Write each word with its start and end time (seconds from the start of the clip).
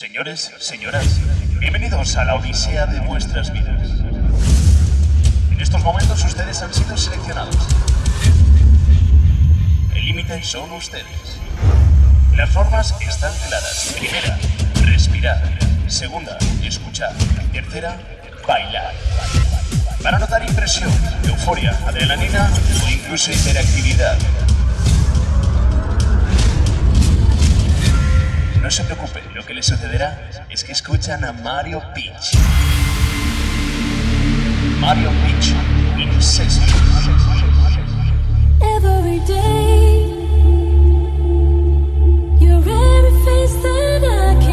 Señores, 0.00 0.52
señoras, 0.60 1.18
bienvenidos 1.58 2.14
a 2.16 2.24
la 2.24 2.36
odisea 2.36 2.86
de 2.86 3.00
vuestras 3.00 3.52
vidas. 3.52 3.90
En 5.50 5.60
estos 5.60 5.82
momentos 5.82 6.24
ustedes 6.24 6.62
han 6.62 6.72
sido 6.72 6.96
seleccionados. 6.96 7.56
El 9.96 10.04
límite 10.04 10.40
son 10.44 10.70
ustedes. 10.70 11.40
Las 12.36 12.48
formas 12.50 12.94
están 13.00 13.32
claras. 13.48 13.92
Primera, 13.98 14.38
respirar. 14.84 15.42
Segunda, 15.88 16.38
escuchar. 16.62 17.12
Tercera, 17.50 18.00
bailar. 18.46 18.94
Para 20.00 20.20
notar 20.20 20.48
impresión, 20.48 20.92
euforia, 21.24 21.76
adrenalina 21.88 22.48
o 22.86 22.88
incluso 22.88 23.32
hiperactividad. 23.32 24.16
No 28.62 28.70
se 28.70 28.82
preocupen, 28.84 29.22
lo 29.34 29.46
que 29.46 29.54
les 29.54 29.66
sucederá 29.66 30.30
es 30.50 30.64
que 30.64 30.72
escuchan 30.72 31.24
a 31.24 31.32
Mario 31.32 31.80
Peach. 31.94 32.36
Mario 34.80 35.10
Peach, 35.22 35.54
Every 38.60 39.20
day, 39.26 40.10
you're 42.40 42.58
every 42.58 43.24
face 43.24 43.54
that 43.62 44.02
I 44.04 44.34
can. 44.40 44.47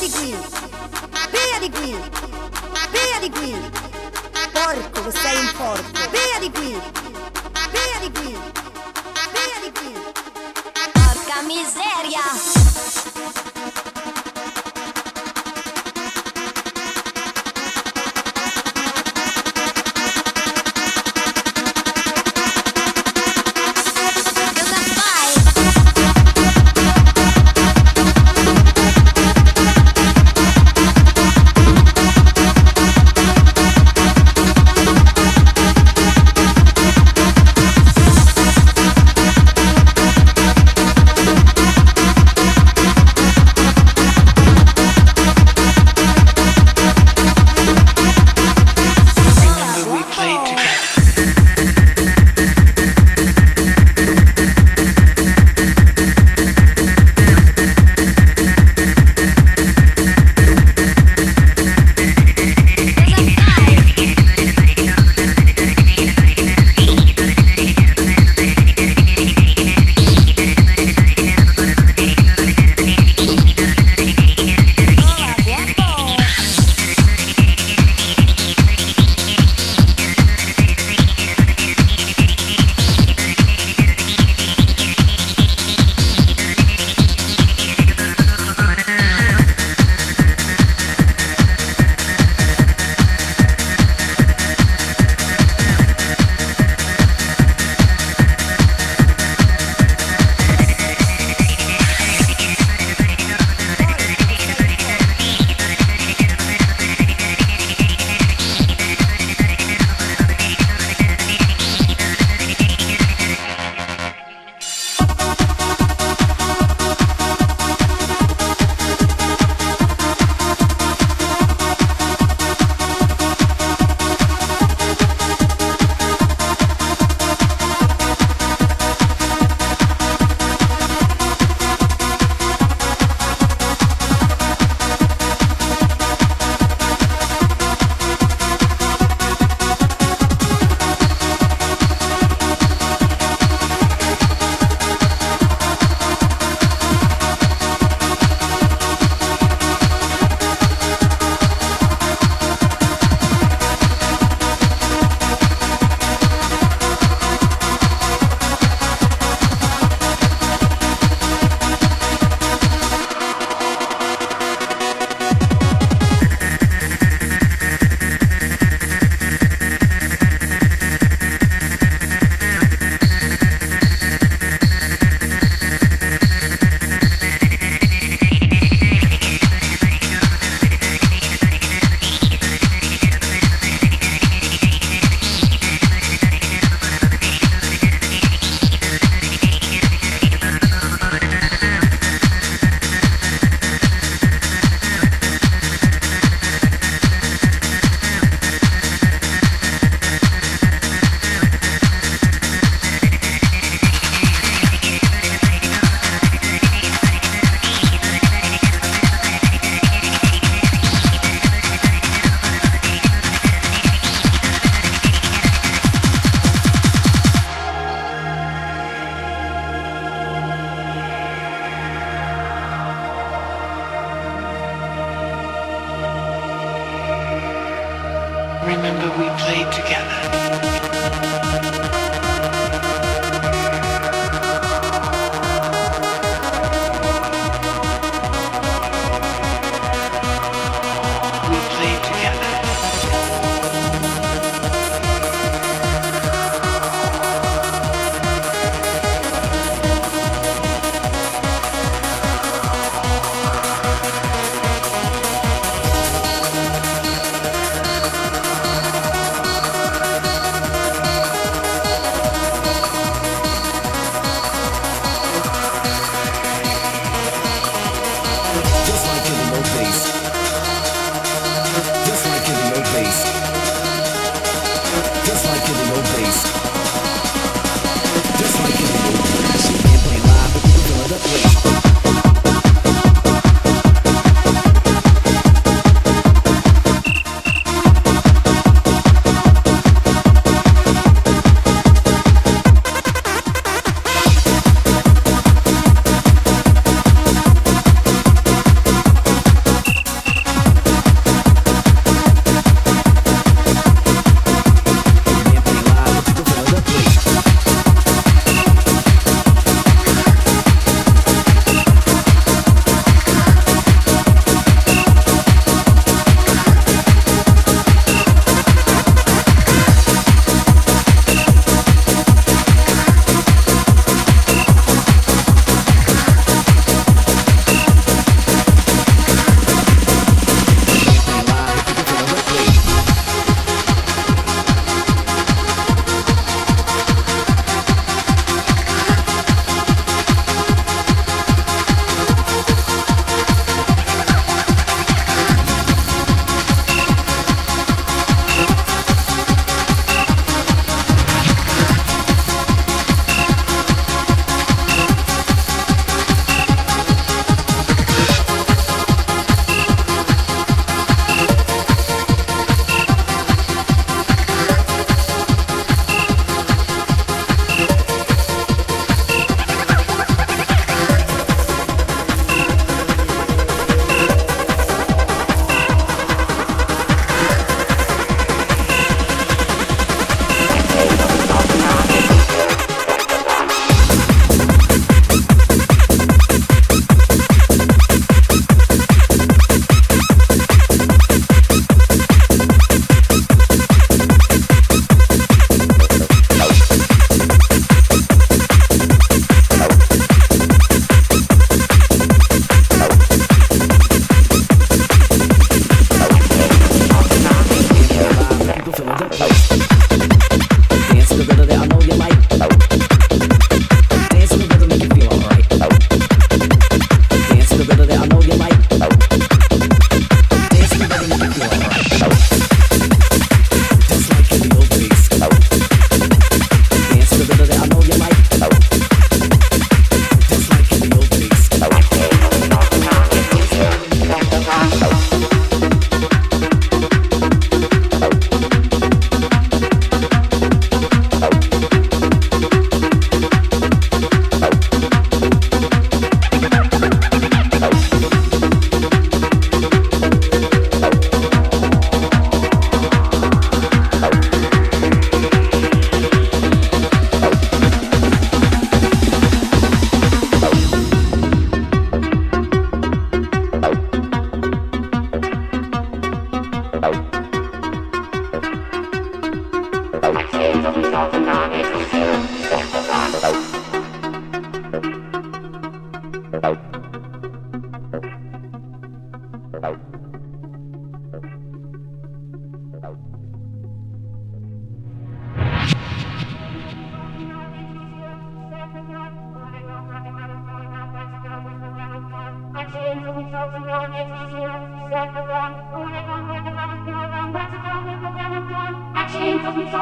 Di 0.00 0.10
qui! 0.10 0.34
Via 1.30 1.58
di 1.60 1.70
qui! 1.70 1.94
Via 2.90 3.18
di 3.20 3.30
qui! 3.30 3.54
Porco 4.50 5.02
che 5.02 5.10
sei 5.10 5.36
un 5.36 5.52
porco! 5.58 6.08
Via 6.10 6.38
di 6.40 6.50
qui! 6.50 6.80
Via 7.70 7.98
di 8.00 8.10
qui! 8.10 8.38
Via 9.32 9.60
di 9.62 9.70
qui! 9.78 9.92
Porca 10.92 11.42
miseria! 11.42 12.22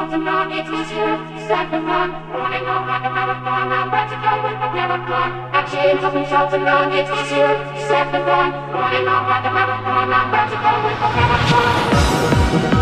It's 0.09 0.17
it 0.17 0.73
was 0.73 0.91
her 0.91 1.17
sacrifice. 1.47 2.13
Running 2.33 2.65
on 2.65 2.89
like 2.89 3.05
a 3.05 3.11
marathon, 3.13 3.69
I'm 3.71 3.93
ready 3.93 4.09
to 4.09 4.17
go 4.25 4.33
with 4.43 4.59
the 4.59 4.69
marathon. 4.73 5.29
Actions 5.53 6.03
of 6.03 6.15
results 6.15 6.55
and 6.55 6.65
It's 6.65 6.95
it 6.95 7.13
was 7.13 7.29
her 7.29 7.53
sacrifice. 7.77 8.55
Running 8.73 9.07
on 9.07 9.29
like 9.29 9.45
a 9.45 9.53
marathon, 9.53 10.11
I'm 10.11 10.33
ready 10.33 10.51
to 10.51 10.57
go 10.65 10.73
with 10.81 10.99
the 10.99 11.09
marathon. 11.13 12.78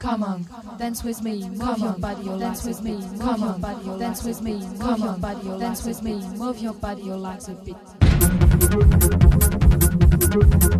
Dance 0.00 1.04
with 1.04 1.22
me, 1.22 1.48
move 1.50 1.78
your 1.78 1.92
body, 1.92 2.24
your 2.24 2.38
dance 2.38 2.64
with 2.64 2.82
me, 2.82 2.92
move 2.92 3.38
your 3.38 3.52
body, 3.58 3.84
your 3.84 3.98
dance 3.98 4.24
with 4.24 4.40
me, 4.40 4.54
move 4.54 4.98
your 4.98 5.12
body, 5.18 5.46
your 5.46 5.58
dance 5.58 5.84
with 5.84 6.02
me, 6.02 6.14
move 6.38 6.58
your 6.58 6.74
body, 6.74 7.02
your 7.02 7.16
legs 7.16 7.48
a 7.48 7.54
bit. 7.54 7.76